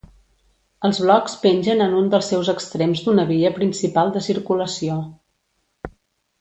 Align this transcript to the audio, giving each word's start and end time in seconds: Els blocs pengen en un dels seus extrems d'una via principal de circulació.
Els 0.87 1.01
blocs 1.03 1.35
pengen 1.43 1.83
en 1.89 1.93
un 1.99 2.09
dels 2.15 2.31
seus 2.33 2.49
extrems 2.55 3.05
d'una 3.09 3.29
via 3.35 3.55
principal 3.61 4.13
de 4.17 4.27
circulació. 4.31 5.01